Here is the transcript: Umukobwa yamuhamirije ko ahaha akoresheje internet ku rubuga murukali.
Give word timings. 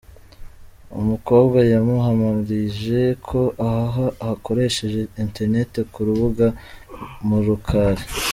Umukobwa 0.99 1.59
yamuhamirije 1.71 3.01
ko 3.27 3.39
ahaha 3.67 4.05
akoresheje 4.31 4.99
internet 5.23 5.71
ku 5.91 5.99
rubuga 6.07 6.45
murukali. 7.27 8.03